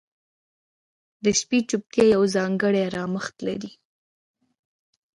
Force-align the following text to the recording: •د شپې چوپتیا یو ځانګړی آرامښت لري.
•د 1.23 1.25
شپې 1.39 1.59
چوپتیا 1.69 2.03
یو 2.13 2.23
ځانګړی 2.35 2.81
آرامښت 2.89 3.35
لري. 3.47 3.71